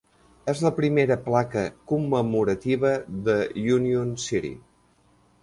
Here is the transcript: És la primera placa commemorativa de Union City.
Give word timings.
És 0.51 0.61
la 0.67 0.69
primera 0.77 1.17
placa 1.27 1.63
commemorativa 1.91 2.95
de 3.29 3.37
Union 3.77 4.19
City. 4.27 4.55